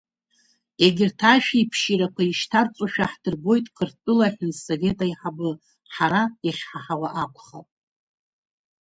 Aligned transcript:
Егьырҭ 0.83 1.19
ашәиԥшьирақәа 1.33 2.21
ишьҭарҵошәа 2.25 3.05
ҳдырбоит 3.11 3.65
Қырҭтәыла 3.75 4.25
аҳәынҭсовет 4.27 4.99
аиҳабы, 5.05 5.49
ҳара 5.93 6.21
иахьҳаҳауа 6.45 7.09
акәхап. 7.21 7.67